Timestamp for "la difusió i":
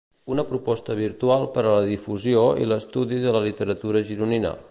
1.75-2.67